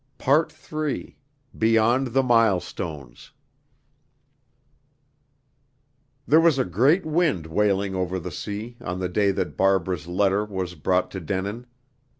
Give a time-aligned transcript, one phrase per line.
[0.17, 1.15] PART III
[1.55, 3.35] BEYOND THE MILESTONES CHAPTER XVI
[6.25, 10.43] There was a great wind wailing over the sea, on the day that Barbara's letter
[10.43, 11.67] was brought to Denin.